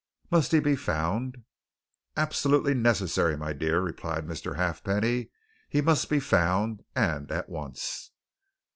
[0.31, 1.43] "Must he be found?"
[2.17, 4.55] "Absolutely necessary, my dear," replied Mr.
[4.55, 5.29] Halfpenny.
[5.69, 8.09] "He must be found, and at once."